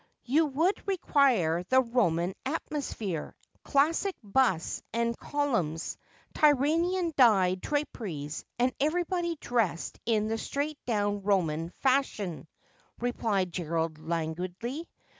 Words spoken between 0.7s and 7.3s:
require the Roman atmosphere, classic busts and columns, Tyrian